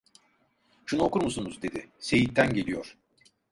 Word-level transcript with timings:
"Şunu 0.85 1.03
okur 1.03 1.21
musunuz?" 1.21 1.61
dedi, 1.61 1.89
"Seyit'ten 1.99 2.53
geliyor!" 2.53 2.97